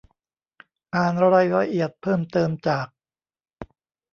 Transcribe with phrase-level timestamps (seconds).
[0.95, 2.87] อ่านรายละเอียดเพิ่มเติมจาก